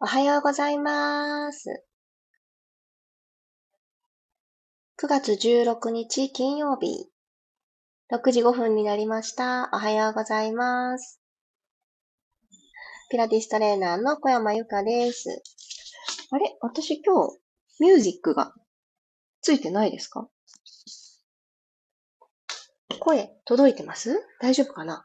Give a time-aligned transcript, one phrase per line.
[0.00, 1.82] おはようございます。
[5.02, 7.08] 9月16日金曜日、
[8.12, 9.68] 6時5分になりました。
[9.72, 11.20] おはようございます。
[13.10, 15.42] ピラティストレーナーの小山由かです。
[16.30, 16.56] あれ？
[16.60, 17.36] 私今日、
[17.80, 18.54] ミュージックが
[19.40, 20.28] ついてないですか？
[23.00, 24.16] 声届いてます？
[24.40, 25.04] 大丈夫かな？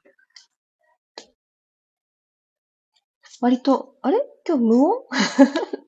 [3.42, 4.22] 割と、あれ？
[4.48, 5.04] 今日無音？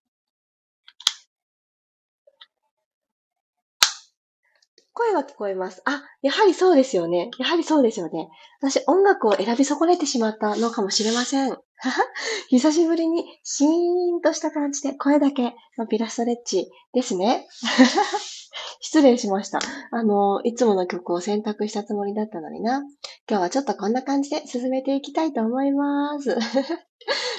[4.96, 5.82] 声は聞こえます。
[5.86, 7.30] あ、やはりそうですよね。
[7.38, 8.30] やはりそうですよね。
[8.62, 11.58] 私、音楽を選び損ねてしまったのかもしれません。
[12.50, 17.46] 久しぶりにシーンとした感じで声だけのピラストレッチですね。
[18.80, 19.60] 失礼しました。
[19.92, 22.82] あの、いつもの曲を選択したつもりだったのにな。
[23.30, 26.38] 今日はちょっとこんな感じで進めていきたいと思います。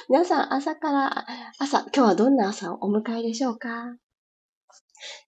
[0.09, 1.27] 皆さん朝から、
[1.59, 3.97] 朝、今日はどんな朝をお迎えでしょうか？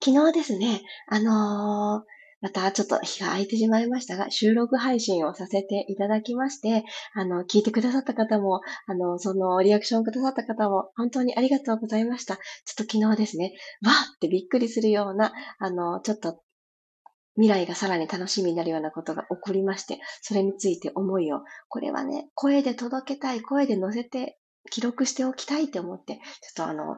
[0.04, 2.04] 昨日ですね、あのー
[2.40, 6.84] またちょっと日が空いてしまいましたが、収録配信をさせていただきまして、
[7.14, 12.36] あの、聞いてくださった方も、あの、そのリアクションくださった方も、本当にありがとうございました。
[12.36, 12.40] ちょ
[12.84, 16.38] っと昨日ですね、わーってびっくりするような、あの、ちょっと
[17.34, 24.38] 未来がさらに楽しみになるようなことが起こりまして、それについて思いを、これはね、声で届けたい、声で載せて
[24.70, 26.20] 記録しておきたいって思って、ちょっ
[26.56, 26.96] とあの、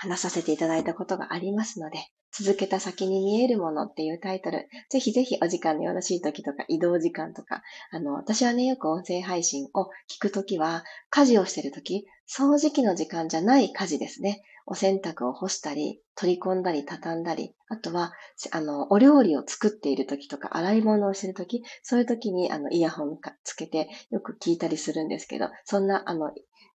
[0.00, 1.98] 話させていただいたことがありますので、
[2.32, 14.42] 続けた先に見えるものっていうタイトル、ぜひぜひお時間のよろしい時とか移動時間とか、あの、私はね、よく音声配信を聞くときは、家事をしてるとき、掃除機の時間じゃない家事ですね。
[14.70, 18.12] お洗濯を干したり、取り込んだり、畳んだり、あとは、
[18.52, 26.30] あの、お料理を作っているときとか、洗い物をしてるとき、そういうときに、あの、イヤホンつけてよく聞いたりするんですけど、そんな、あの、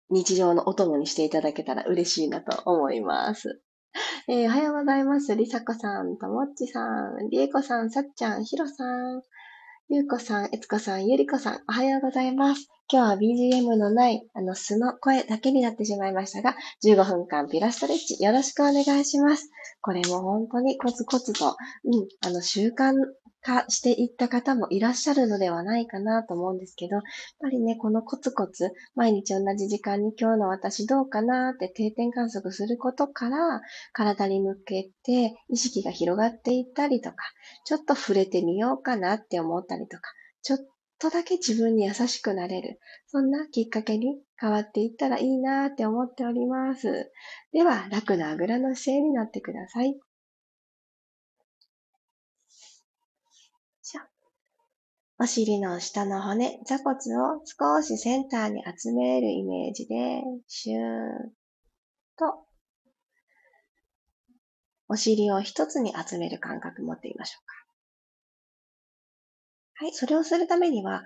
[0.09, 3.61] 日常のお供にしていただけたら嬉しいなと思います。
[4.29, 5.35] えー、おはようございます。
[5.35, 9.21] りさこさん、ともっちさん、りえこさん、さっちゃん、ひろさん、
[9.89, 12.69] ゆうこさん、えつこさん、ゆりこさん、おはようございます。
[12.93, 19.49] 今日は BGM のない、あの、素の声だけになってしまいましたが、15分間ピラストレッチよろしくお願いします。
[19.79, 22.93] これも本当にコツコツと、うん、あの、習慣
[23.41, 27.03] 化していった方もいらっしゃるのではないかなと思うんですけど、やっ
[27.39, 33.61] ぱりね、このコツコツ、毎日同じ時間に今日の私どうかなって定点観測することから、
[33.93, 37.15] 体に向けて意識が広がっていったりとか、
[37.63, 40.03] ちょっと触れてみようかなって思ったりとか、
[40.41, 40.59] ちょっ
[41.01, 47.11] とだけ自分に優しくなれる、そんなきっかけに変わっていったらいいなって思っております。
[47.51, 49.99] では、楽なあぐらの姿勢になってください。
[55.23, 60.81] お尻の下の骨、座骨を少しセンターに集めるイメージで、シューッ
[62.17, 62.47] と、
[64.87, 67.60] お尻を一つに集める感覚持ってみましょうか。
[69.81, 71.01] はい、それをするためには、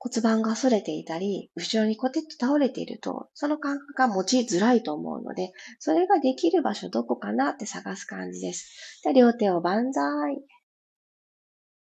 [0.00, 9.00] 骨盤が反れていたり、後ろにコテッと倒れていると、その感覚が持ちづらいと思うので、それができる場所どこかなって探す感じです。
[9.04, 10.42] で両手を万歳。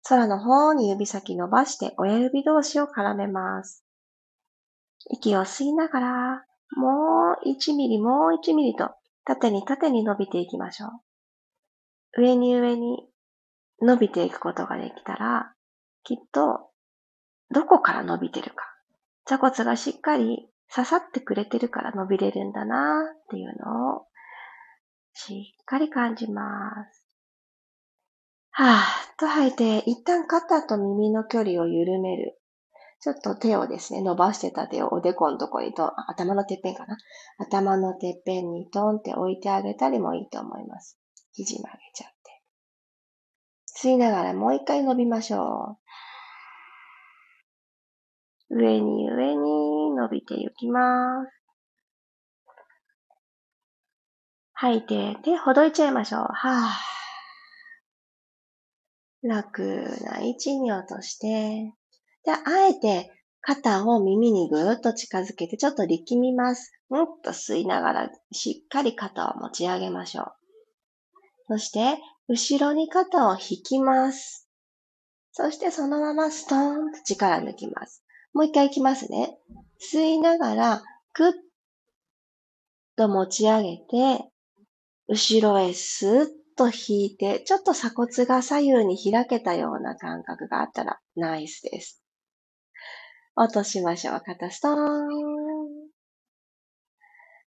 [0.03, 3.85] 空の方に指先伸ばして親指同士を絡めます。
[5.11, 8.89] 息を吸いながら、もう1ミリ、もう1ミリと
[9.23, 10.87] 縦に縦に伸びていきましょ
[12.17, 12.21] う。
[12.21, 13.07] 上に上に
[13.81, 15.52] 伸びていくことができたら、
[16.03, 16.69] きっと
[17.53, 18.65] どこから伸びてるか。
[19.25, 24.05] 座骨がしっかり刺さってくれてるから伸びれるんだなっていうのを
[25.13, 27.05] しっかり感じます。
[28.51, 32.39] はぁ、と吐いて、一旦肩と耳の距離を緩める。
[32.99, 36.97] ちょっと手をですね、伸ばしてた手をおでこのとこにと、頭のてっぺんかな。
[37.39, 40.99] 頭のてっぺんにトンって置いてあげたりもいいと思います。
[41.31, 42.41] 肘曲げちゃって。
[43.75, 45.82] 吸いながらもう一回伸びましょう。
[48.55, 51.31] 上に上に伸びていきます。
[54.53, 56.21] 吐いて、手ほどいちゃいましょう。
[56.21, 59.27] はぁ。
[59.27, 59.61] 楽
[60.05, 61.73] な位置に落として、
[62.25, 63.11] で、あえて
[63.41, 66.71] 肩を耳にぐーっと近づけてちょっと力みます。
[66.89, 70.33] うんと吸いながらしっかり肩を持ち上げましょう。
[71.47, 71.97] そして、
[72.27, 74.47] 後ろに肩を引きます。
[75.31, 78.02] そしてそのままストーンと力抜きます。
[78.33, 79.37] もう一回いきますね。
[79.79, 80.83] 吸いながら、
[81.13, 81.31] ぐっ
[82.95, 84.25] と持ち上げて、
[85.07, 92.03] 後ろへスッと引いて、ちょっと鎖骨が左右に開けたような感覚があったらナイスです。
[93.35, 94.21] 落としましょう。
[94.23, 95.32] 肩ストーン。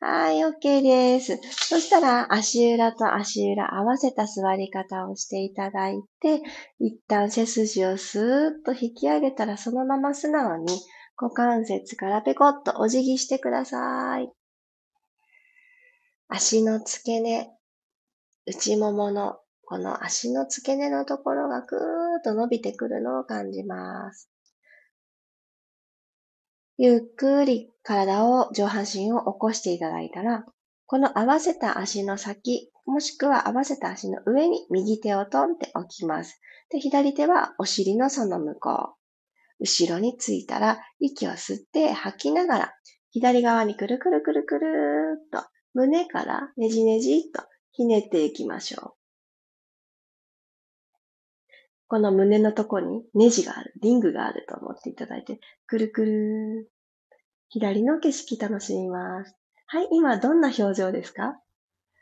[0.02, 1.38] はい、OK です。
[1.50, 6.40] そしたら、足裏と足裏合わせた座り方をしていただいて、
[6.78, 10.80] 一旦背筋をスーッと引き上げたら、そのまま素直に
[11.18, 14.30] 股関節からペコッとお辞儀してください。
[16.28, 17.50] 足の付け根、
[18.46, 21.80] 内もものこの足の付け根のところがぐー
[22.18, 24.28] っと伸びてくるのを感じます。
[26.82, 30.46] ゆっくり体を、上半身を起こしていただいたら、
[30.86, 36.40] この合わせた足の先、もしくは合わせた足の上に右手をトンって置きます。
[36.70, 39.64] で、左手はお尻のその向こう。
[39.64, 42.74] 後ろについたら、息を吸って吐きながら、
[43.10, 47.42] 左側にくるくるくるくるーっと、胸からねじねじっと
[47.72, 48.99] ひねっていきましょう。
[51.90, 56.70] この胸のとこにネジがある、リングがあると思っていただいて、くるくる。
[57.48, 59.34] 左の景色楽しみます。
[59.66, 61.34] はい、今どんな表情ですか？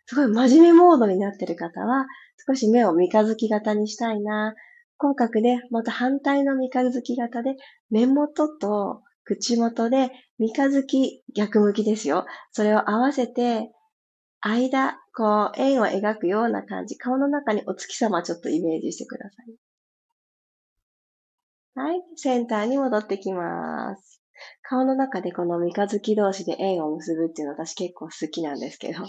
[0.04, 2.06] すごい真面目モードになってる方は、
[2.46, 4.54] 少し目を三日月型にしたいな。
[4.98, 7.56] 口角で、また反対の三日月型で、
[7.88, 12.26] 目元と口元で三日月逆向きですよ。
[12.52, 13.70] それを合わせて、
[14.42, 16.98] 間、こう、円を描くような感じ。
[16.98, 19.67] 顔の中にお月様ちょっとイメージしてください。
[21.78, 22.02] はい。
[22.16, 24.20] センターに戻ってきます。
[24.62, 29.04] 顔の中でこの三日月同士で円を結ぶっていうの私結構好きなんですけど、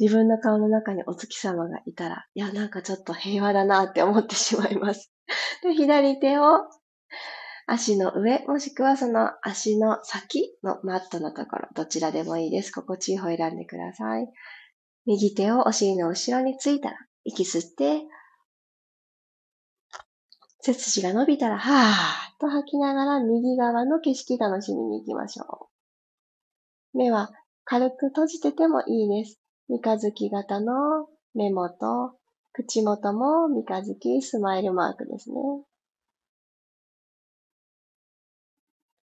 [0.00, 5.12] 自分の顔の中にお月様がいたら、いや、なんかちょっと平和だなって思ってしまいます。
[5.62, 6.62] で、左手を
[7.68, 12.72] 足の上、もしくはその足の先のマットのところ、どちらでもいいです。
[12.72, 14.26] 心地いい方を選んでください。
[15.06, 18.02] 右手をお尻の後ろについたら、息吸って、
[20.68, 25.68] 背筋が伸びたら、はーっと吐きながら右側の景色楽しみに行きましょ
[26.94, 26.98] う。
[26.98, 27.30] 目は
[27.64, 29.40] 軽く閉じててもいいです。
[29.70, 30.74] 三日月型の
[31.34, 32.12] 目元、
[32.52, 35.36] 口元も三日月スマイルマークですね。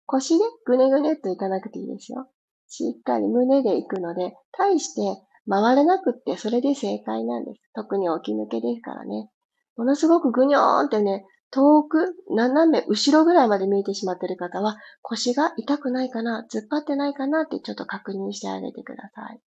[0.05, 2.29] 腰でぐねぐねっといかなくていいですよ。
[2.69, 7.61] しっかり胸で行くので、対して回れなくってそれで正解なんです。
[7.73, 9.29] 特に起き抜けですからね。
[9.75, 19.41] ものすごくぐにょーんってね、遠く、斜め後ろぐらいまで見えてしまっている方は、腰が痛くないかな、突っ張ってないかなってちょっと確認してあげてください。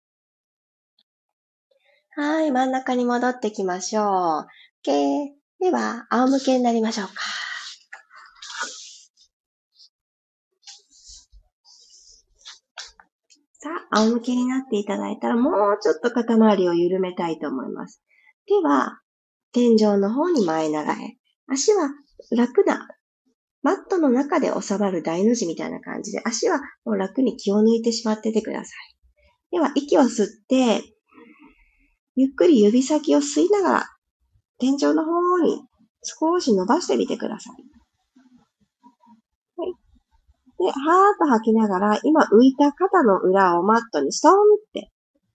[2.15, 4.47] はい、真ん中に戻ってきましょう。
[4.85, 5.31] OK。
[5.61, 7.15] では、仰向けになりましょうか。
[13.61, 18.03] さあ、仰向けになっていただいたら、もうちょっと肩周りを緩めたいと思います。
[18.49, 19.01] では、
[19.53, 21.22] 天井の方に前習え。
[21.49, 21.91] 足は
[22.31, 22.89] 楽な、
[23.63, 28.97] マットの中で収まる大の字みたいな感じで、足はもう楽に気を抜いてしまっててください。
[29.53, 30.83] では、息を吸って、
[32.17, 33.87] ゆっくり指先を吸いながら、
[34.59, 35.63] 天井の方に
[36.03, 37.53] 少し伸ばしてみてください。
[39.57, 39.73] はい。
[40.59, 44.37] で、はーっと吐きながら、今浮いた肩の裏をマットにストーンっ
[44.73, 44.91] て、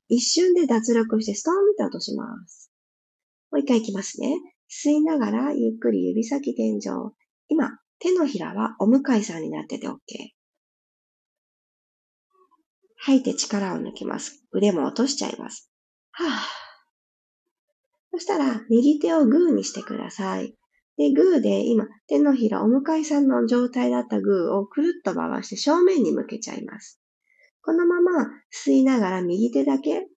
[0.10, 2.72] 一瞬で脱力してストーンって落とします。
[3.52, 4.36] もう一回いきますね。
[4.70, 6.82] 吸いながらゆっくり指先天井。
[7.48, 9.98] 今、手のひらはお向かいさんになってて OK。
[12.98, 14.44] 吐いて力を抜きます。
[14.52, 15.72] 腕も落としちゃいます。
[16.12, 16.30] はぁ。
[18.12, 20.56] そしたら、右手をグーにしてください。
[20.98, 27.00] で、グーで今、手のひらお向かいさんの状態だったグーをくるっと回して正面に向けちゃいます。
[27.62, 30.08] このまま吸いながら右手だけ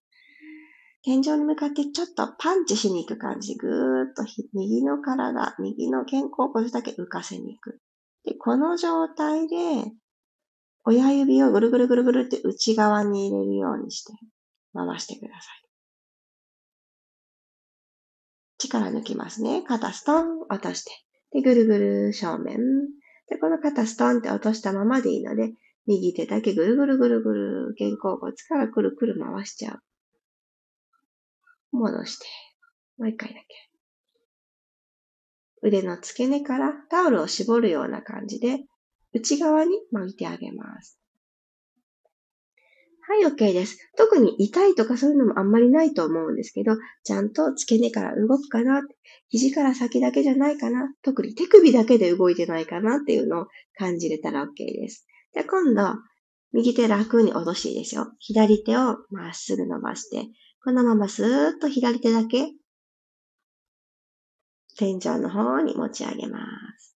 [1.03, 3.55] 天井に向かってちょっとパンチしに行く感じ。
[3.55, 7.81] ぐーっと右の体、右の肩甲骨だけ浮かせに行く。
[8.23, 9.55] で、この状態で、
[10.83, 14.13] 親指をぐるぐるぐるぐるって内側に入れるようにして
[14.73, 15.61] 回してください。
[18.59, 19.63] 力抜きますね。
[19.63, 20.91] 肩ストン落として。
[21.31, 22.57] で、ぐるぐる正面。
[23.27, 25.53] で、この肩ストンって落としたままでいいので、
[25.87, 29.79] 右手だけぐるぐるぐるぐる肩甲骨からくるくる回しちゃう。
[31.71, 32.25] 戻して、
[32.97, 33.45] もう一回だけ。
[35.63, 38.65] 腕の付け根からタオルを絞るような感じで、
[39.13, 41.01] 内側に巻いてあげます。
[43.07, 43.77] はい、OK です。
[43.97, 48.81] 特に痛いとかそういうのもあんまりないと思うんですけど、ちゃんと付け根から動くかな、
[49.27, 53.47] 肘から先だけじゃないかな、特に手首だけで動いてないかなっていうのを
[53.77, 55.07] 感じれたら OK です。
[55.33, 55.81] で、今度、
[56.53, 58.13] 右手楽に落としていいですよ。
[58.19, 60.27] 左手をまっすぐ伸ばして、
[60.63, 62.51] このままスーッと左手だけ
[64.77, 66.39] 天井の方に持ち上げま
[66.77, 66.95] す。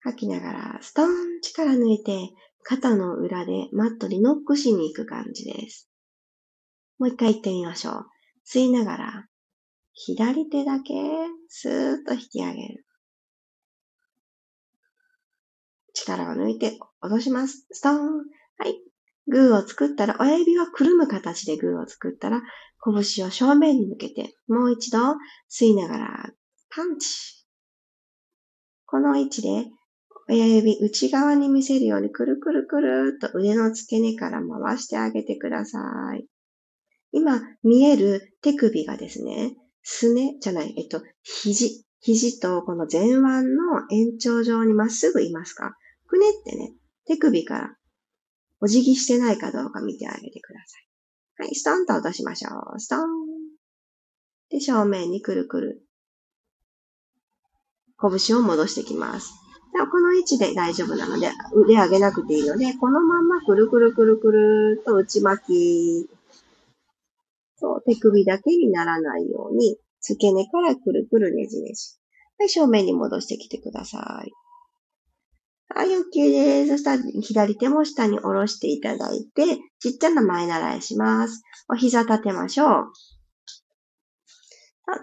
[0.00, 2.30] 吐きながらストーン力抜いて
[2.64, 5.88] 肩の裏でマットにノックしに行く感じです。
[6.98, 8.06] もう一回行ってみましょう。
[8.46, 9.26] 吸いながら、
[9.92, 10.92] 左手だけ
[11.48, 12.86] スーッと引き上げる。
[15.92, 17.66] 力を抜いて落とします。
[17.70, 17.98] ストーン。
[18.58, 18.83] はい。
[19.26, 22.42] グーを作ったら、親指はくるむ形でグーを作ったら、
[22.84, 24.98] 拳を正面に向けて、もう一度
[25.50, 26.30] 吸いながら、
[26.70, 27.46] パンチ。
[28.86, 29.66] この位置で、
[30.28, 35.78] 親指内側に見せるようにくるくるくるっと腕の付け根から回してあげてくださ
[36.16, 36.26] い。
[37.12, 43.42] 今見える手首がですね、すねじゃない、えっと、肘、肘とこの前腕の
[43.90, 45.76] 延長上にまっすぐいますか？
[46.06, 46.72] くねってね、
[47.06, 47.76] 手首から
[48.60, 51.44] お辞儀してないかどうか見てあげてください。
[51.44, 52.80] はい、ストンと落としましょう。
[52.80, 53.00] ストン。
[54.50, 55.82] で、正面にくるくる。
[58.00, 59.32] 拳を戻してきます。
[59.72, 66.08] でこの位置で大丈夫なので、腕上げなくていいので、このままくるくるくるくると内巻き。
[67.56, 71.96] そう、手首だけにならないように、付け根からくるくるねじねじ。
[72.38, 74.32] はい、正面に戻してきてください。
[75.76, 76.70] はい、OK です。
[76.70, 81.42] そしたら左手も下に下ろしていただいて、ちっちゃな前習いします。
[81.68, 82.92] お膝立てましょう。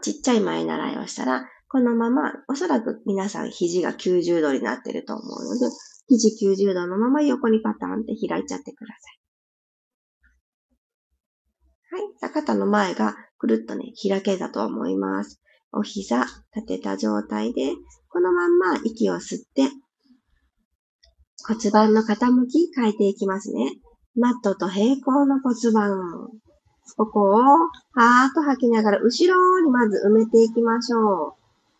[0.01, 5.65] ちっちゃい前習いをしたら、このまま、おそらく皆さん肘が90度になってると思うので、
[6.07, 8.93] 肘90度のまま横にパターンって開いちゃってくだ
[11.89, 12.01] さい。
[12.01, 12.33] はい。
[12.33, 15.41] 肩の前がくるっとね、開けたと思います。
[15.73, 16.25] お膝
[16.55, 17.73] 立てた状態で、
[18.07, 19.63] このまんま息を吸って、
[21.47, 23.73] 骨盤の傾き変えていきますね。
[24.15, 26.29] マットと平行の骨盤。
[26.97, 31.33] ここを、はーっと吐きながら、後ろにまず埋めていきましょう。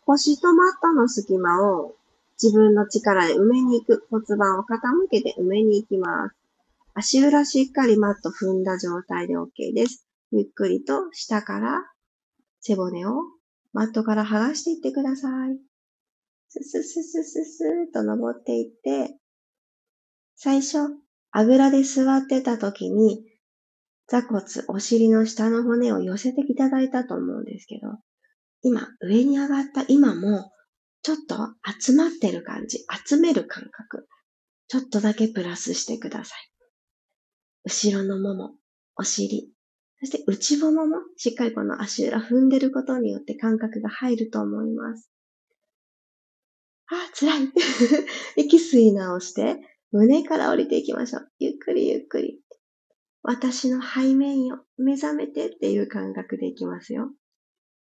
[0.06, 1.94] 腰とマットの隙間を
[2.42, 4.06] 自分の力で埋めに行く。
[4.10, 6.36] 骨盤を傾けて埋めに行きます。
[6.94, 10.06] 足裏しっかりマット踏んだ状態で OK です。
[10.32, 11.84] ゆっくりと下から
[12.60, 13.12] 背骨を
[13.72, 15.58] マットから剥がしていってください。
[16.48, 19.16] ススススススーと登っていって、
[20.44, 20.78] 最初、
[21.30, 23.24] あぐらで座ってた時に、
[24.08, 27.86] 座骨、お尻の下の骨を寄せていただいたと思うんですけど、
[28.62, 30.50] 今、上に上がった今も、
[31.02, 31.36] ちょっと
[31.80, 34.08] 集まってる感じ、集める感覚、
[34.66, 36.38] ちょっとだけプラスしてください。
[37.62, 38.56] 後ろのもも、
[38.96, 39.48] お尻、
[40.00, 45.08] そして内もももしっかりこの足裏踏んでることによって感覚が入ると思います。
[46.88, 47.52] あ、辛い。
[48.36, 49.60] 息吸い直して、
[49.92, 51.28] 胸から降りていきましょう。
[51.38, 52.40] ゆっくりゆっくり。
[53.22, 57.10] 私の背面よ、目覚めてっていう感覚でいきますよ。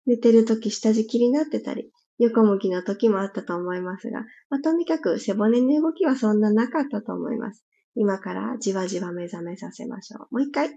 [0.06, 4.20] 寝てる時下敷きになってたり、横向きの時もあったと思いますが、
[4.50, 7.64] まあ、とにかく背骨の動きはそんななかったと思います。
[7.96, 10.34] 今からじわじわ目覚めさせましょう。
[10.34, 10.70] もう一回。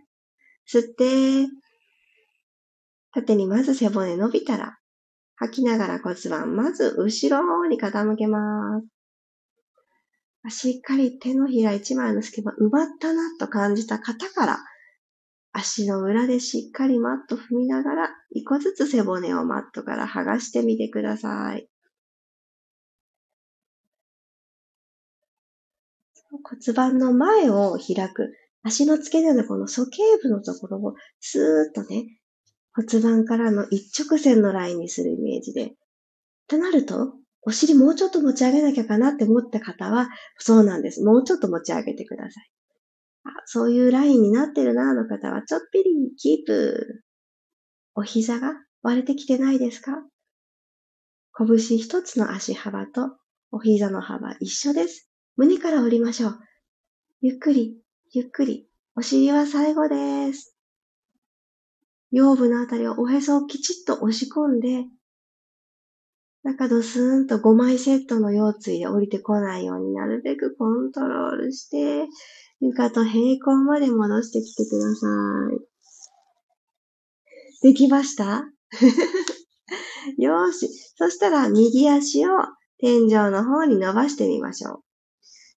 [0.72, 1.48] 吸って、
[3.14, 4.78] 縦にまず背骨伸びたら、
[5.36, 8.97] 吐きながら骨盤、まず後ろに傾けます。
[10.50, 14.58] しっかり手のひら一枚の隙間奪ったなと感じた方から、
[15.52, 21.68] 足の裏でしっかりマット踏みながら、一個ずつ背骨をマットから剥がしてみてください。
[26.44, 28.34] 骨盤の前を開く。
[28.64, 32.06] 足の付け根のこの鼠径部のところをスーッとね、
[32.74, 35.74] 骨盤からの一直線のラインにするイメージで。
[36.48, 37.14] となると、
[37.48, 41.02] お尻もうちょっと持ち上げなきゃかなって思った方は、そうなんです。
[41.02, 42.52] もうちょっと持ち上げてください。
[43.24, 45.86] あそういうラインになってるなの方は、ちょっぴり
[46.18, 47.04] キープ。
[47.96, 49.94] お膝が割れてきてないですか？
[51.38, 53.16] 拳一つの足幅と
[53.52, 55.10] お膝の幅一緒です。
[55.38, 56.40] 胸から降りましょう。
[57.22, 57.78] ゆっくり、
[58.12, 58.68] ゆっくり。
[58.98, 60.54] お尻は最後です。
[62.12, 64.84] 腰部のあたりをおへそをきちっと押し込んで、
[66.44, 72.08] 中ドスーンと5枚セットの腰椎で降りてこないようになるべくコントロールして、
[72.60, 75.08] 床と平行まで戻してきてくださ
[75.56, 75.68] い。
[77.62, 78.44] できました？
[80.18, 80.70] よし。
[80.96, 82.30] そしたら右足を
[82.80, 84.84] 天井の方に伸ばしてみましょう。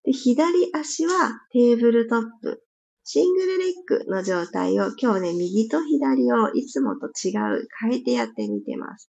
[0.04, 2.62] で左足はテーブルトップ。
[3.04, 9.10] シングルレッグの状態を今日ね、右と左をいつもと違う変えてやってみてます。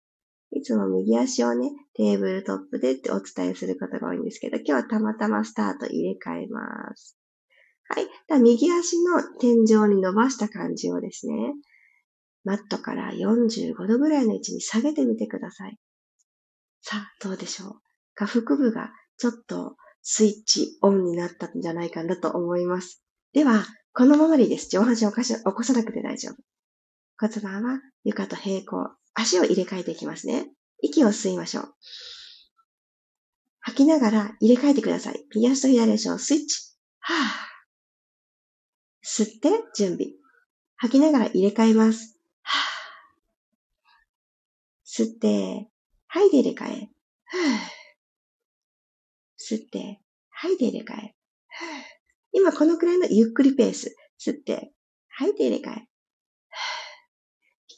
[0.54, 7.18] いつも右足をね、テーブルトップでってお伝えすることが多いんですけど、今日はたまたまスタート入れ替えます。
[7.88, 8.06] はい。
[8.28, 11.34] では右足の天井に伸ばした感じをですね、
[12.44, 15.76] マットから45度ぐらいの位置に下げてみてください。
[16.82, 17.74] さあ、どうでしょう
[18.14, 23.02] 下腹部がちょっとスイッチオンになったんじゃないかなと思います。
[23.32, 24.68] では、このままでいいです。
[24.70, 26.36] 上半身を起こさなくて大丈夫。
[27.18, 28.90] 骨盤は床と平行。
[29.14, 30.50] 足を入れ替えていきますね。
[30.82, 31.74] 息を吸いましょう。
[33.60, 35.24] 吐きながら入れ替えてください。
[35.34, 36.74] 右足と左足をスイッチ。
[36.98, 37.54] はぁ。
[39.02, 40.08] 吸って準備。
[40.76, 42.18] 吐きながら入れ替えます。
[42.42, 45.04] はぁ。
[45.04, 45.70] 吸って、
[46.08, 46.90] 吐いて入れ替え。
[47.24, 47.74] はぁ。
[49.38, 51.14] 吸って、吐いて入れ替え。
[52.32, 53.96] 今このくらいのゆっくりペース。
[54.18, 54.72] 吸って、
[55.08, 55.88] 吐いて入れ替え。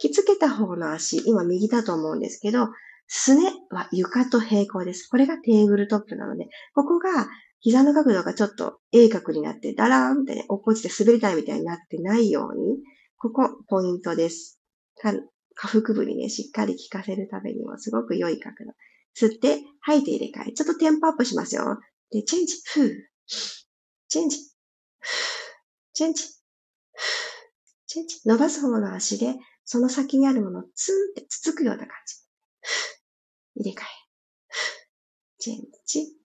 [0.02, 2.68] 引きつけた方の足、今右だと思うんですけど、
[3.06, 5.08] すねは床と平行です。
[5.08, 7.28] これがテーブルトップなので、ここが
[7.60, 12.78] 膝の角度がちょっと鋭角になって、ダラーンってね、落っこちて滑り台みたいになってないように、
[13.16, 14.60] ここポイントです。
[14.96, 15.12] 下
[15.54, 18.72] 腹部にね、しっかり効かせるためにもすごく良い角度。
[19.18, 20.52] 吸って、吐いて入れ替え。
[20.52, 21.78] ちょっとテンポアップしますよ。
[22.12, 22.92] で、チェンジ、ふー。
[24.08, 24.38] チェンジ、
[25.94, 26.24] チェンジ、
[28.24, 32.16] 伸ばす方の足で、その先にあるものをツンってつつくような感じ。
[33.62, 33.86] 入れ替え。
[35.38, 36.16] チェンジ。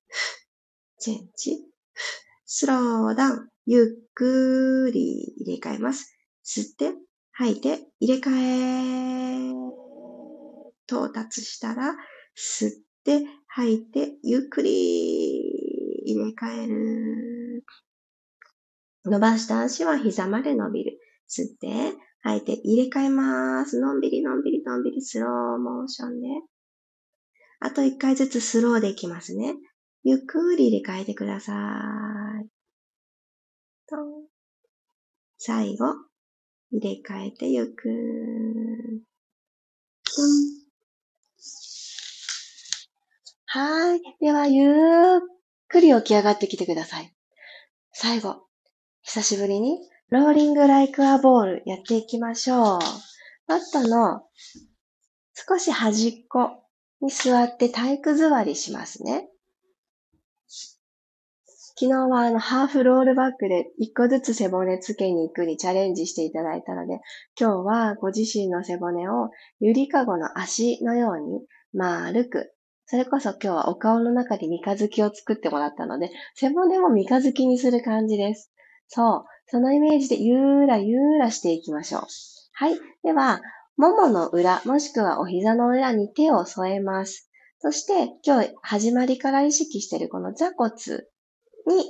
[1.00, 1.66] チェンジ。
[2.46, 3.50] スローダウン。
[3.66, 6.16] ゆっくり入れ替えます。
[6.44, 6.94] 吸って、
[7.32, 9.52] 吐いて、入れ替え。
[10.88, 11.96] 到達したら、
[12.36, 12.72] 吸っ
[13.04, 15.42] て、吐いて、ゆっくり
[16.06, 17.66] 入れ替える。
[19.06, 21.00] 伸ばした足は膝まで伸びる。
[21.32, 23.80] 吸って、吐いて入れ替えます。
[23.80, 26.28] のんびりのんびりのんびりスローモーションで。
[27.62, 29.56] あと一回ずつスローでいきますね。
[30.04, 31.54] ゆっくり入れ替えてくださ
[32.44, 32.48] い。
[33.88, 33.96] と
[35.38, 35.86] 最後、
[36.72, 37.90] 入れ替えてゆく。
[43.46, 44.02] はい。
[44.20, 45.20] では、ゆっ
[45.68, 47.14] くり起き上がってきてください。
[47.92, 48.44] 最後、
[49.02, 49.80] 久しぶりに、
[50.12, 52.80] ローリングライクアボールやっていきましょう。
[53.48, 54.24] マットの
[55.34, 56.66] 少し端っこ
[57.00, 59.30] に座って体育座りしますね。
[61.80, 67.00] 昨日はあのハーフロールバックで一個ずつ背骨つけに行くにチャレンジしていただいたので、
[67.40, 69.30] 今日はご自身の背骨を
[69.62, 71.40] ゆりかごの足のように
[71.72, 72.54] 丸く、
[72.86, 78.52] それこそ今日はお顔の中に三日月を作ってもらったので、背骨も三日月にする感じです。
[78.90, 79.31] そう。
[79.52, 82.02] そのイメージでゆーらゆーらしていきましょう。
[82.54, 82.80] はい。
[83.04, 83.42] では、
[83.76, 87.30] ももの裏、もしくはお膝の裏に手を添えます。
[87.60, 90.72] そして、今日始まりから意識しているこの座骨
[91.68, 91.84] に、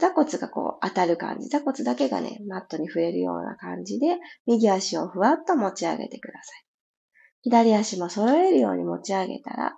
[0.00, 1.48] 座骨がこう当たる感じ。
[1.50, 6.64] 座骨だけがね、マットに触れるような感じで、右足をふわっと持ち上げてください。
[7.42, 9.76] 左足も揃えるように持ち上げたら、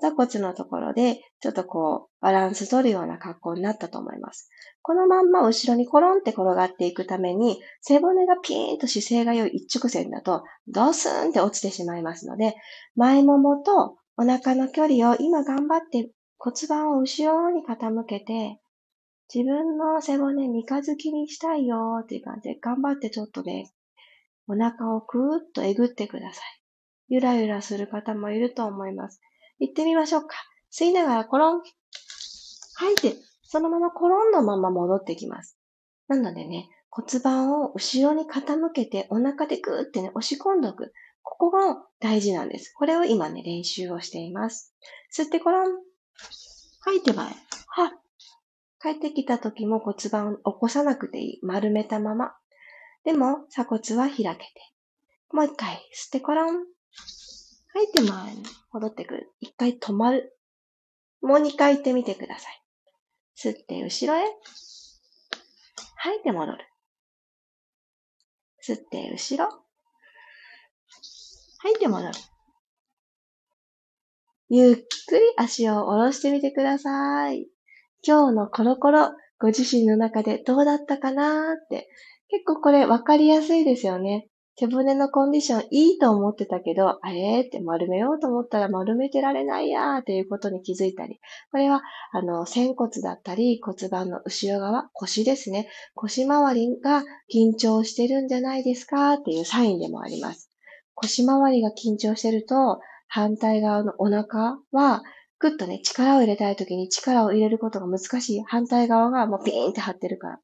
[0.00, 4.50] 座骨のところで、ちょっとこう、バランス取るような格好になったと思います。
[4.82, 12.54] このまんま後ろにコロンって転がっていくために、背骨がピーンと姿勢が良い一直線だと、ドスーンって落ちてしまいますので、
[12.94, 18.60] 前ももとお腹の距離を今頑張って骨盤を後ろに傾けて、
[19.32, 23.72] 自分の背骨三日月にしたいよーっていう感じで、頑張ってちょっとね、
[24.48, 26.44] お腹をくーっとえぐってください。
[27.08, 29.20] ゆらゆらする方もいると思います。
[29.58, 30.36] 行ってみましょうか。
[30.72, 31.62] 吸いながらコロン。
[32.74, 35.58] 吐いて、そのままコロンのまま戻ってきます。
[36.08, 40.92] なのでね、骨盤を後ろに傾けてお腹でグーってね、押し込んどく。
[41.22, 42.72] ここが大事なんです。
[42.72, 44.74] これを今ね、練習をしています。
[45.14, 45.72] 吸ってコロン。
[46.80, 47.26] 吐いて前。
[47.26, 47.92] は。
[48.80, 51.40] 帰ってきた時も骨盤を起こさなくていい。
[51.42, 52.36] 丸めたまま。
[53.04, 54.36] でも、鎖骨は開けて。
[55.32, 56.64] もう一回、吸ってコロン。
[57.76, 59.34] 吐いて前に戻ってくる。
[59.38, 60.34] 一回止まる。
[61.20, 62.62] もう二回言ってみてください。
[63.38, 64.24] 吸って後ろへ。
[65.96, 66.58] 吐いて戻る。
[68.66, 69.50] 吸って後ろ。
[71.58, 72.14] 吐いて戻る。
[74.48, 77.46] ゆっくり足を下ろしてみてください。
[78.02, 81.90] 今日のコロコロ、ご自身の中でどうだったかなーって。
[82.28, 84.30] 結構これ分かりやすいですよね。
[84.58, 87.42] 背骨のコンディションいいと思ってたけど、あれ？
[87.42, 91.20] って丸めようと思ったら丸めてられないやーっていうことに気づいたり。
[91.50, 95.68] これは、あの、仙骨だったり骨盤の後ろ側、腰ですね。
[95.94, 100.50] 腰周りが緊張してるんじゃないですかっていうサインでもあります。
[100.94, 105.02] 腰周りが緊張してると、反対側のお腹は
[105.38, 108.42] ぐっとね、力を入れたい時に力を入れることが難しい。
[108.46, 110.40] 反対側がもうピーンって張ってるから。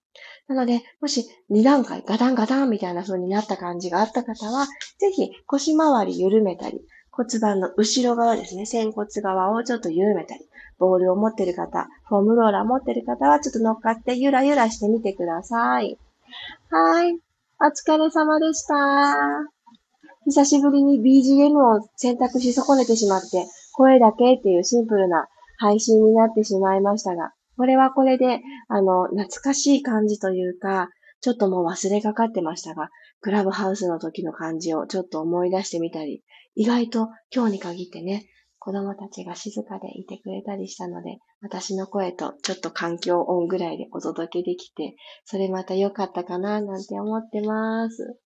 [0.48, 4.66] なので、もし2段階、ガタンガタンみたいな風になった感じがあった方は、
[4.98, 15.98] ぜひ腰回り緩めたり、骨盤の後ろ側ですね、仙骨側をちょっと緩めたり、ボールを持ってる方、フォームローラー持ってる方はちょっと乗っかってゆらゆらしてみてください。
[16.70, 17.14] はい。
[17.60, 18.74] お疲れ様でした。
[20.24, 25.28] 久しぶりに BGM を選択し損ねてしまって、声だけっていうシンプルな
[25.58, 30.88] 配信になってしまいましたが、これはこれで、あの、懐かしい感じというか、
[31.20, 36.22] ちょっともう忘れかかってましたが、クラブハウスの時の感じをちょっと思い出してみたり、
[36.54, 38.26] 意外と今日に限ってね、
[38.58, 48.18] 子供たちが静かでいてくれたりしたので、私の声とちょっと環境音ぐらいでお届けできて、それまた良かったかななんて思ってます。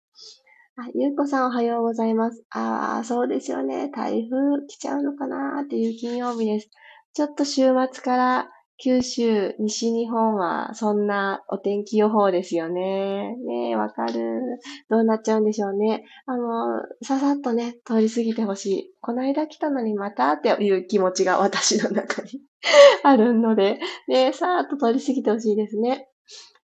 [0.76, 2.44] あ、ゆうこさんおはようございます。
[2.50, 3.90] ああ、そうですよね。
[3.90, 6.68] 台風来ちゃうのかなっていう金曜日です。
[7.14, 13.36] ちょっと週末から九州、西日本はそんなお天気予報ですよね。
[13.46, 14.60] ねえ、わかる。
[14.90, 16.04] どうなっちゃうんでしょうね。
[16.26, 18.90] あの、ささっとね、通り過ぎてほしい。
[19.00, 22.42] この間来たのにまたっていう気持ちが私の中に
[23.02, 26.08] あるので、ねさーっと通り過ぎてほしいですね。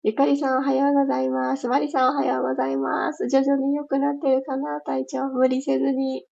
[0.03, 1.69] ゆかりさんおはようございます。
[1.69, 3.29] まりさんおはようございます。
[3.29, 4.81] 徐々に良くなってるかな？
[4.81, 6.25] 体調無理せずに。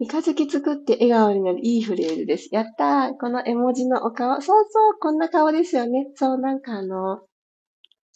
[0.00, 2.48] 三日月作って笑顔になるいいフレーズです。
[2.52, 4.40] やったーこの絵文字のお顔。
[4.40, 6.06] そうそう、こんな顔ですよね。
[6.14, 7.20] そう、なんかあの、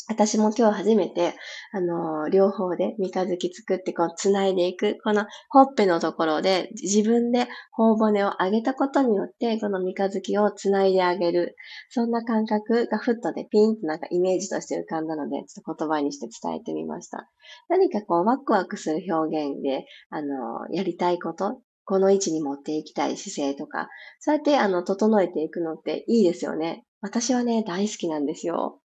[0.08, 1.34] 私も今日初めて、
[1.72, 4.96] あの、両方で三日月作ってこう繋いでいく。
[5.04, 11.54] このほっぺのところで自分で頬骨を上げたことによって、この三日月を繋いであげる。
[11.90, 17.28] そんな感覚がふっとでピンとなんかイメージとして浮かんだので、ちょっと言葉にして伝えてみました。
[17.68, 23.88] 何かこうワクワクする表現で、あの、やりたいこと、この位置に持っていきたい姿勢とか、
[24.20, 26.84] そうやってあの、整えていくのっていいですよね。
[27.00, 28.80] 私はね、大好きなんですよ。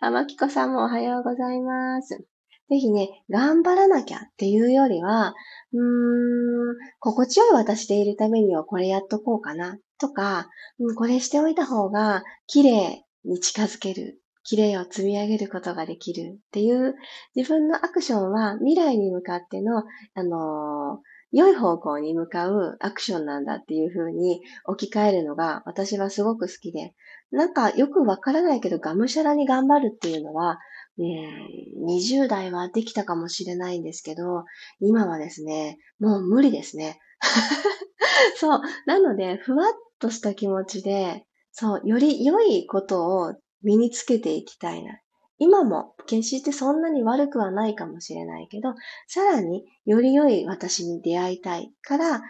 [0.00, 2.26] あ、まきこさんもおはようございます。
[2.68, 5.34] ぜひね、頑張らなきゃっていうよりは、
[5.72, 10.48] うーん、心地よい私でいるためにはこれやっとこうかなとか、
[10.80, 16.96] うん、これしておいた方が綺麗に近づける、綺麗を積み上げることができるっていう
[17.36, 26.94] 自分のアクションは未来に向かっての、あのー良い方向に向かうアクションなんだっていう風に置き換えるのが私はすごく好きで、
[27.30, 30.58] なんかよくわからないけどがむしゃらに頑張るっていうのは、
[30.98, 34.44] 20代はできたかもしれないんですけど、
[34.80, 36.98] 今はですね、もう無理ですね。
[38.36, 38.60] そう。
[38.86, 44.98] なので、ふわっとした気持ちで、そう、より良いことを身につけていきたいな。
[45.38, 48.74] 今も決してそんなに悪くはないかもしれないけど、
[49.06, 52.22] さらにより良い私に出会いたいから、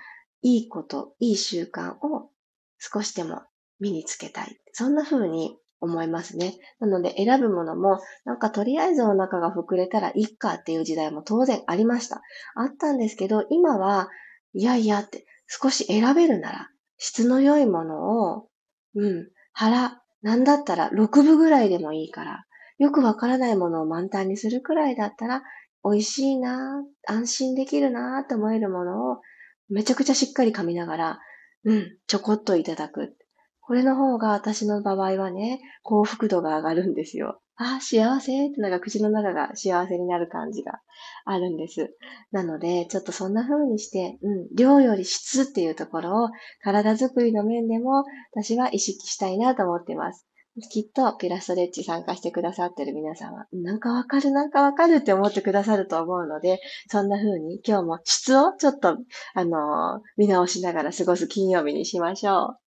[0.43, 2.31] いいこと、いい習慣を
[2.79, 3.43] 少しでも
[3.81, 4.57] 身につけたい。
[4.73, 6.55] そんな風に思いますね。
[6.81, 12.23] なので選ぶものも、なんかとりあえずお腹が膨れたらいっかっていう時代も当然ありました。
[12.55, 14.09] あったんですけど、今は、
[14.53, 18.49] いやいやって、少し選べるなら、質の良いものを、
[18.95, 22.46] うん、腹、なんだったら6分ぐらいでもいいから、
[22.79, 25.43] よくわからないものを満タンにするくらいだったら、
[25.85, 29.21] 美味しいな安心できるなと思えるものを、
[29.69, 31.21] めちゃくちゃしっかり噛みながら、
[31.65, 33.17] うん、ちょこっといただく。
[33.61, 37.41] これの方が私の場合はね、幸福度が上がるんですよ。
[37.57, 40.81] あ、幸せってなんか口の中が幸せになる感じが
[41.25, 41.97] あるんです。
[42.31, 46.29] なので、ちょっとそんな風にして、うん、量より質っていうところを
[46.63, 50.27] 体づくりの面でも私は意識したいなと思っています。
[50.71, 58.97] きっとピラストレッチ参加してくださってる皆さんは、なんかわかる、なんかわかるって思ってくださると思うので、そんな風に今日も質をちょっと、
[59.35, 62.67] あのー、見直しながら過ごす金曜日にしましょう。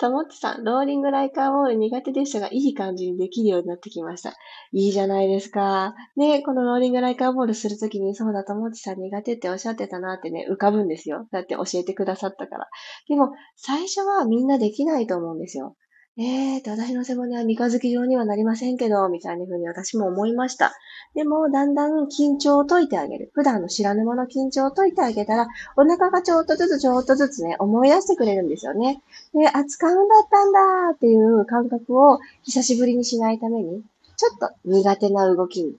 [0.00, 4.30] ともっちさん、ローリングライカーボール苦手でしたが、いい感じにできるようになってきました。
[4.72, 5.94] いいじゃないですか。
[6.16, 11.28] ね、このローリングライカーボールするときに、そうだ、ともっちさん苦手っておっしゃってたなってね、浮かぶんですよ。
[11.30, 12.68] だって教えてくださったから。
[13.08, 15.76] でも、最初はみんなできないと思うんですよ。
[16.16, 20.72] えーと、私の背骨は三日月状にはなりませんけど、みたいな風に私も思いました。
[21.16, 23.32] でも、だんだん緊張を解いてあげる。
[23.34, 29.02] 普段の知らぬもの緊張を解いてあげたら、お腹がちょっとずつちょっとずつね、思い出してくれるんですよね。
[29.34, 30.60] で、扱うんだったんだ
[30.94, 33.82] っていう感覚を久しぶりにしないために、
[34.16, 35.74] ちょっと苦手な動きに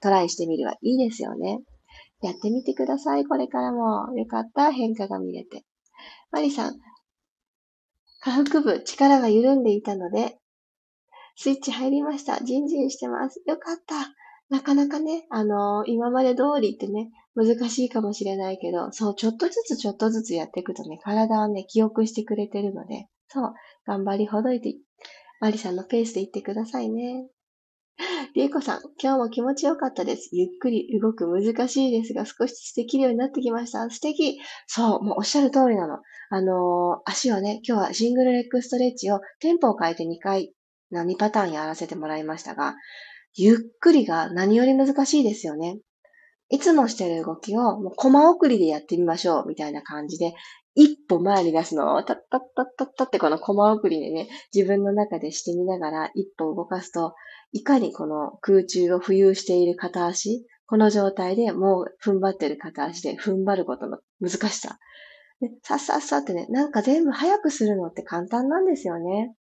[0.00, 1.60] トライしてみるはいいですよね。
[2.22, 3.26] やってみてください。
[3.26, 4.10] これからも。
[4.16, 4.72] よかった。
[4.72, 5.64] 変化が見れて。
[6.30, 6.76] マリさん、
[8.26, 10.40] 下腹部、力が緩んでいたので、
[11.36, 12.42] スイッチ入りました。
[12.42, 13.40] ジンジンしてます。
[13.46, 14.12] よかった。
[14.48, 23.54] なかなかね、あのー、今まで通りってね、難しいかもしれないけど、そう、ちょっとずつちょっとずつやっていくとね、体はね、記憶してくれてるので、そう、
[23.86, 24.74] 頑張りほどいて、
[25.38, 27.28] マリさんのペースで行ってくださいね。
[28.34, 30.30] りえこさん、今日も気持ちよかったです。
[30.32, 33.88] ゆっくり動く難しいですが、少しずつできるようになってきました。
[33.88, 35.98] 素敵そう、もうおっしゃる通りなの。
[36.30, 40.52] あのー、足をね、今日はシングルレッグストレッチをテンポを変えて2回、
[40.92, 42.74] 2パターンやらせてもらいましたが、
[43.34, 45.78] ゆっくりが何より難しいですよね。
[46.48, 50.34] いつもしてる動きを、もうコマ送りでやってみましょう、みたいな感じで、
[50.74, 57.14] 一歩前に出すのを、タッタッタッタッタってこのコマ送りでね、自分の中でしてみながら一歩動かすと、
[57.52, 64.78] いかにこの空中を浮遊している片足、この状態でもう踏ん張ってる片足で踏ん張ることの難しさ。
[65.40, 69.34] でさっさっさってね、なんか全部早くするのって簡単なんですよね。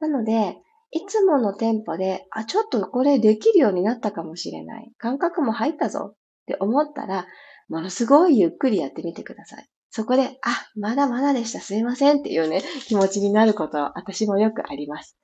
[0.00, 0.56] なので、
[0.90, 4.90] いつものテンポで、あ、ちょっとこれできるようになったかもしれない。
[4.96, 7.26] 感覚も入ったぞって思ったら、
[7.68, 9.68] ものすごいゆっくりやってみてください。
[9.98, 15.18] そこで、あ、まだまだでした、すいませんっていうね、気持ちになること、私もよくあります。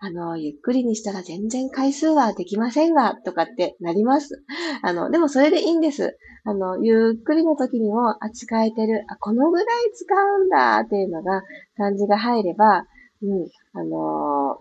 [0.00, 4.44] あの、ゆっくりにしたら全然回数はできませんが、とかってなります。
[4.82, 6.16] あの、でもそれでいいんです。
[6.44, 11.42] あの、ゆっくりの時にも、あ、使えてる、あ、このぐらい使うんだっていうのが、
[11.76, 12.84] 感じが入れば、
[13.22, 13.88] うん、あの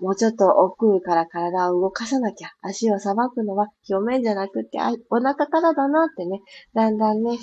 [0.02, 6.42] ー、もうちょっと奥から体を動かさなきゃ、足をさばくのは表面じゃなくて、あ、お腹からだなってね、
[6.74, 7.38] だんだんね、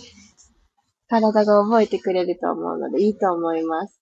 [1.09, 4.01] 体が覚えてくれると思うのでいいと思います。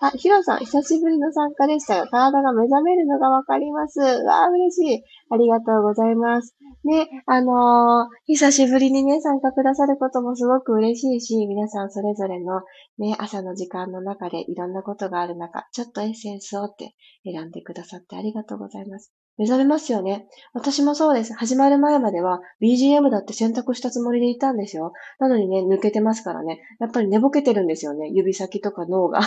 [0.00, 4.00] あ、ヒロさん、久しぶりの参加でしたが、体が目覚めるのがわかります。
[4.00, 5.04] わあ、嬉しい。
[5.30, 6.54] ありがとうございます。
[6.84, 12.62] ね、あのー、久しぶりにね、参加くださることもすごく嬉しいし、皆さんそれぞれの
[12.98, 19.12] ね、朝の時間の中でいろんなことがある中、ちょっとエッセンスをって選んでくださってありがとうございます。
[19.38, 20.26] 目覚めますよね。
[20.52, 21.32] 私もそうです。
[21.34, 24.92] 始まる前までは BGM だって選択したつもりでいたんですよ。
[25.18, 26.60] なのにね、抜けてますからね。
[26.80, 28.10] やっぱり寝ぼけてるんですよね。
[28.12, 29.20] 指先とか脳が。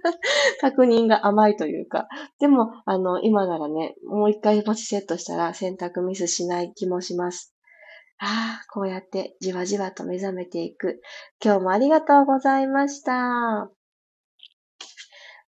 [0.60, 2.08] 確認が甘いというか。
[2.38, 7.54] でも、あの、今ならね、もう一回ポチセットしたら選択ミスしない気もします。
[8.18, 11.02] ああ、こうやってじわじわと目覚めていく。
[11.44, 13.70] 今日もありがとうございました。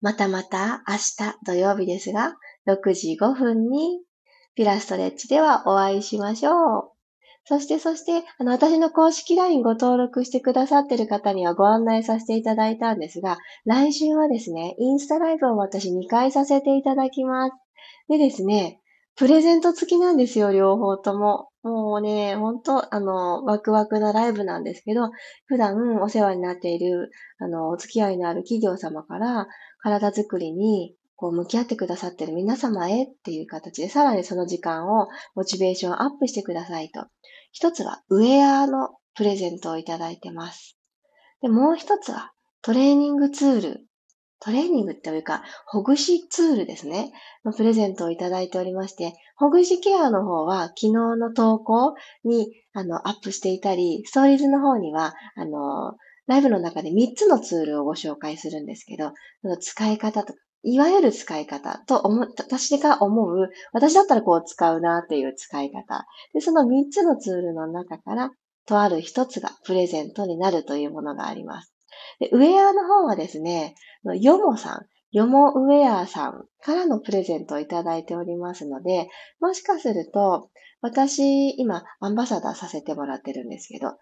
[0.02, 2.36] またまた明日土曜日ですが、
[2.68, 4.00] 6時5分に
[4.56, 6.94] ピラストレッチではお会いしましょう。
[7.46, 17.54] そして、そして、あの、私の公式 LINE ご登録してくださってる方にはご案内させていただいたんですが、来週はですね、インスタライブを私2回させていただきます。
[18.08, 18.80] でですね、
[19.16, 21.50] プレゼント付きなんですよ、両方とも。
[21.64, 25.12] もうね、ほんと、あの、ワクワクなライブなんですけど、
[25.46, 29.48] 普段お世話になっている、あの、お付き合いのある企業様から、
[29.80, 37.06] 体づくりにこう向き合ってくださってる皆様へっていう形で、さらにその時間をモチベーションアップしてくださいと。
[37.52, 40.78] 一つはウェアのプレゼントをいただいてます。
[41.42, 43.88] で、もう一つはトレーニングツール。
[44.40, 47.14] トレーニングっていうか、ほぐしツールですね。
[47.46, 51.94] のプレゼントをいただいておりまして、ほぐしケアの方は昨日の投稿
[52.26, 55.96] にあのアップしていたり、ストーリーズの方には、あの、
[56.28, 66.06] ライブの中で3つのツールをご紹介するんですけど、その使い方とか、いわゆる使い方と思、私が思う、私だったらこう使うなっていう使い方。
[66.34, 68.32] で、その3つのツールの中から、
[68.66, 71.74] とある1つがプレゼントになるというものがあります。
[72.20, 73.76] で、ウェアの方はですね、
[74.22, 80.50] ヨモさん、ヨモウェアさんからのプレゼントをいただいておりますので、もしかすると、
[80.82, 83.94] 私、今、アンバサダーさせてもらってるんですけど、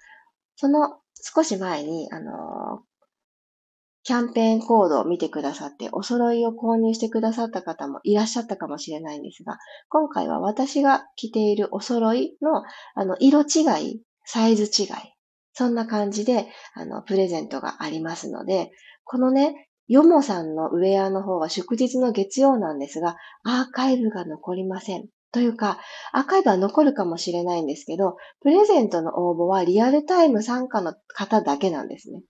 [0.55, 2.83] その少し前に、あの、
[4.03, 9.57] キャンペーンコードを見てくださって、お揃いを購入してくださった方もいらっしゃったかもしれないんですが、
[9.89, 12.63] 今回は私が着ているお揃いの、
[12.95, 14.87] あの、色違い、サイズ違い、
[15.53, 18.71] そんな感じで、あの、プレゼントがありますので、
[19.03, 25.07] このね、ヨモさんのウェアの方は祝日の月曜なんですが、アーカイブが残りません。
[25.33, 25.79] というか、
[26.13, 32.21] アーカイブは残るかもしれないんですけど、プレゼントの応募はリアルタイム参加の方だけなんですね。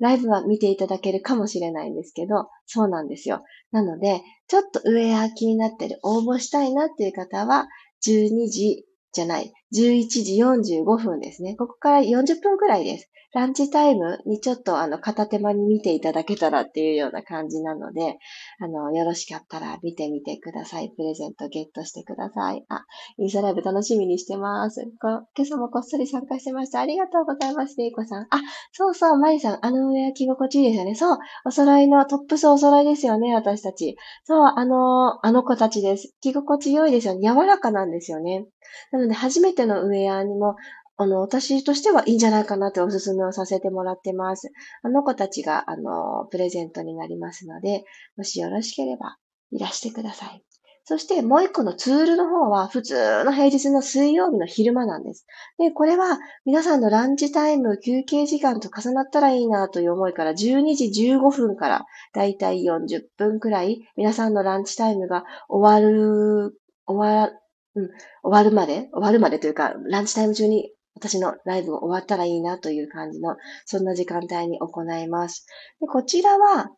[0.00, 3.44] ライブは見ていただけるかもしれないんですけど、そうなんですよ。
[3.70, 7.68] なので、ちょっとウェア気になってる、応募したいなっていう方は、
[8.00, 11.56] 12時じゃない、11時45分ですね。
[11.56, 13.10] ここから40分くらいです。
[13.32, 18.18] ランチタイムにちょっとあの片手間に見ていただけたらっていうような感じなので、
[18.58, 20.90] あの、よろしかったら見てみてください。
[20.96, 22.64] プレゼントゲットしてください。
[22.68, 22.84] あ、
[23.18, 24.82] インスタライブ楽しみにしてます。
[25.00, 26.80] 今朝もこっそり参加してました。
[26.80, 28.22] ありがとうございます、レイコさん。
[28.22, 28.28] あ、
[28.72, 30.94] そうそう、マリさん、あの上は着心地いいですよね。
[30.96, 33.96] そう、お揃いのトップスお揃いですよね、私たち。
[34.24, 36.16] そう、あの、あの子たちです。
[36.20, 37.20] 着心地良いですよね。
[37.20, 38.46] 柔らかなんですよね。
[38.92, 40.56] なので、初めてのウェアにも
[41.02, 44.50] あの、私としてはいいんじゃないかなってお勧めをさせてもらってます。
[44.82, 47.84] あの子たちが、あの、プレゼントになりますので、
[48.18, 49.16] もしよろしければ
[49.50, 50.44] いらしてください。
[50.84, 55.24] そしてもう一個のツールの方は普通の平日の水曜日の昼間なんです。
[55.56, 67.30] で、これは皆さんのランチタイム、休憩時間と重なったらいいなという思いから12時15分からだいたい40分くらい皆さんのランチタイムが終わる、終わ、
[67.74, 75.46] うん、終わるまで、終わるまでというか、ランチタイム中に私のライブが終わったらいいなという感じの、そんな時間帯に行います。
[75.80, 76.70] でこちらは、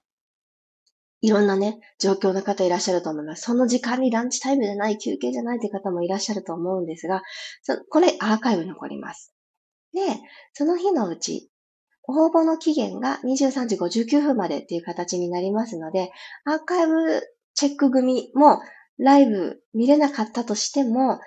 [1.22, 3.42] いろんなね、状況の方いらっしゃると思います。
[3.42, 7.22] その時間にランチタイムじゃない、休憩じゃないという方もいらっしゃると思うんですが、
[7.90, 9.32] これアーカイブに残ります。
[9.92, 10.00] で、
[10.52, 11.48] その日のうち、
[12.08, 16.10] 応募の期限が23時59分までっていう形になりますので、
[16.44, 17.22] アーカイブ
[17.54, 18.60] チェック組も
[18.98, 21.20] ライブ見れなかったとしても、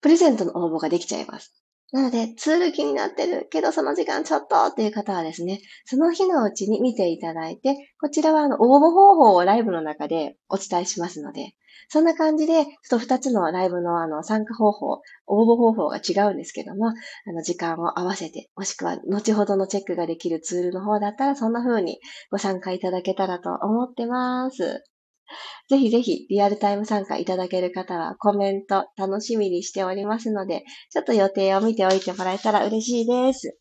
[0.00, 1.54] プレゼントの応募ができちゃいます。
[1.92, 11.54] なので、ツール気になってるけど、その時間ちょっとっていう方はですね、その日のうちに見ていただいて、こちらはあの応募方法をライブの中でお伝えしますので、
[11.88, 16.92] そんな感じで、ちょっと二つのライブのあの参加方法、応募方法が違うんですけども、あ
[17.34, 21.98] の時間を合わせて、もしくは後ほどのチェックができるツールの方だったら、そんな風に
[22.30, 24.82] ご参加いただけたらと思ってます。
[25.68, 33.58] ぜひぜひリアルタイム参加いただける方はコメント楽しみにしておりますので、ちょっと予定を見ておいてもらえたら嬉しいです。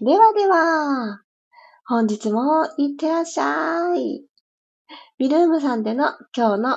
[0.00, 1.20] ではでは、
[1.86, 4.24] 本日もいってらっしゃい。
[5.18, 6.76] ビルームさんでの今日の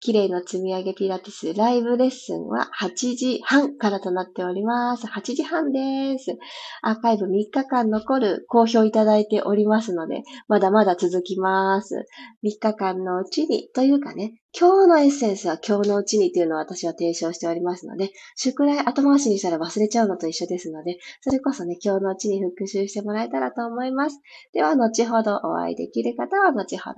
[0.00, 5.06] 綺麗な積み上げピラティスライブレッスンは8時半からとなっております。
[5.06, 6.36] 8時半です。
[6.82, 12.04] アーカイブ3日間残る好評いただいておりますので、まだまだ続きます。
[12.44, 24.18] 3日間のうちに、というかね、今日のエッセンスは今日のうちにというのを私は提唱しておりますので、宿題後回しにしたら忘れちゃうのと一緒ですので、それこそね、今日のうちに復習してもらえたらと思います。
[24.54, 26.96] では、後ほどお会いできる方は後ほど。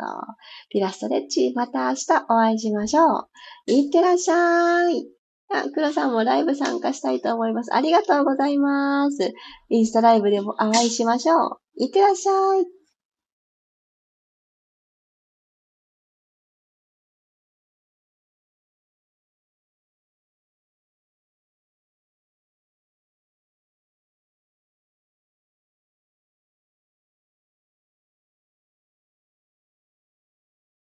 [0.70, 3.28] ピラストレッチ、また明日お会いしましょう。
[3.66, 5.08] いってらっしゃい。
[5.50, 7.74] あ、黒さんもライブ参加したいと思います。
[7.74, 9.34] ありがとうございます。
[9.68, 11.58] インスタライブでもお会いしましょう。
[11.74, 12.77] いってらっしゃい。